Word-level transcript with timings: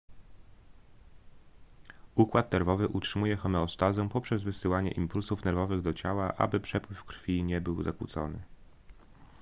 układ 2.15 2.51
nerwowy 2.51 2.87
utrzymuje 2.87 3.35
homeostazę 3.37 4.09
poprzez 4.09 4.43
wysyłanie 4.43 4.91
impulsów 4.91 5.43
nerwowych 5.45 5.81
do 5.81 5.93
ciała 5.93 6.33
aby 6.37 6.59
przepływ 6.59 7.03
krwi 7.03 7.43
nie 7.43 7.61
był 7.61 7.83
zakłócony 7.83 8.39